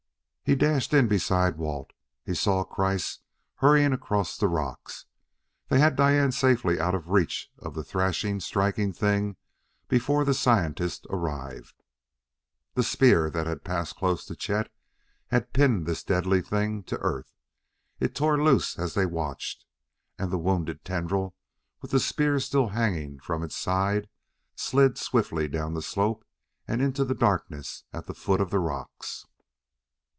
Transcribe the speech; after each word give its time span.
He 0.43 0.55
dashed 0.55 0.93
in 0.93 1.07
beside 1.07 1.55
Walt; 1.55 1.91
he 2.25 2.33
saw 2.33 2.65
Kreiss 2.65 3.19
hurrying 3.59 3.93
across 3.93 4.35
the 4.35 4.49
rocks. 4.49 5.05
They 5.69 5.79
had 5.79 5.95
Diane 5.95 6.33
safely 6.33 6.77
out 6.77 6.93
of 6.93 7.07
reach 7.07 7.49
of 7.59 7.73
the 7.73 7.85
threshing, 7.85 8.41
striking 8.41 8.91
thing 8.91 9.37
before 9.87 10.25
the 10.25 10.33
scientist 10.33 11.07
arrived. 11.09 11.81
The 12.73 12.83
spear 12.83 13.29
that 13.29 13.47
had 13.47 13.63
passed 13.63 13.95
close 13.95 14.25
to 14.25 14.35
Chet 14.35 14.69
had 15.27 15.53
pinned 15.53 15.85
this 15.85 16.03
deadly 16.03 16.41
thing 16.41 16.83
to 16.83 16.97
earth; 16.97 17.33
it 18.01 18.13
tore 18.13 18.43
loose 18.43 18.77
as 18.77 18.93
they 18.93 19.05
watched, 19.05 19.63
and 20.19 20.31
the 20.31 20.37
wounded 20.37 20.83
tendril, 20.83 21.33
with 21.81 21.91
the 21.91 21.99
spear 22.01 22.41
still 22.41 22.67
hanging 22.69 23.19
from 23.19 23.41
its 23.41 23.55
side, 23.55 24.09
slid 24.57 24.97
swiftly 24.97 25.47
down 25.47 25.75
the 25.75 25.81
slope 25.81 26.25
and 26.67 26.81
into 26.81 27.05
the 27.05 27.15
darkness 27.15 27.85
at 27.93 28.05
the 28.07 28.13
foot 28.15 28.41
of 28.41 28.49
the 28.49 28.59
rocks. 28.59 29.25